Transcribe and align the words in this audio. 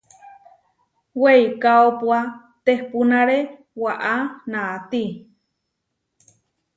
Weikaópua 1.21 2.19
tehpúnare 2.65 3.37
waʼá 3.83 4.15
naati. 4.51 5.03